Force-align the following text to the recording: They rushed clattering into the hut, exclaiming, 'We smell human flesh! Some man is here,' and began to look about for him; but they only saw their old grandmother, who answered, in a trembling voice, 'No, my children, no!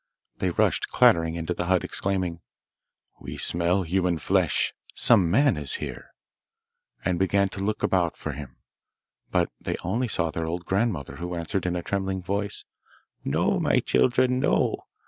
They 0.39 0.49
rushed 0.49 0.87
clattering 0.87 1.35
into 1.35 1.53
the 1.53 1.67
hut, 1.67 1.83
exclaiming, 1.83 2.39
'We 3.19 3.37
smell 3.37 3.83
human 3.83 4.17
flesh! 4.17 4.73
Some 4.95 5.29
man 5.29 5.55
is 5.57 5.73
here,' 5.73 6.09
and 7.05 7.19
began 7.19 7.49
to 7.49 7.59
look 7.63 7.83
about 7.83 8.17
for 8.17 8.31
him; 8.31 8.55
but 9.29 9.51
they 9.61 9.75
only 9.83 10.07
saw 10.07 10.31
their 10.31 10.47
old 10.47 10.65
grandmother, 10.65 11.17
who 11.17 11.35
answered, 11.35 11.67
in 11.67 11.75
a 11.75 11.83
trembling 11.83 12.23
voice, 12.23 12.65
'No, 13.23 13.59
my 13.59 13.77
children, 13.79 14.39
no! 14.39 14.85